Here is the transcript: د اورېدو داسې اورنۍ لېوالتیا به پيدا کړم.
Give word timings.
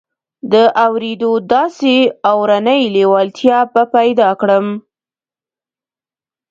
د 0.53 0.53
اورېدو 0.85 1.31
داسې 1.53 1.93
اورنۍ 2.31 2.81
لېوالتیا 2.95 3.59
به 3.73 3.83
پيدا 3.95 4.29
کړم. 4.41 4.67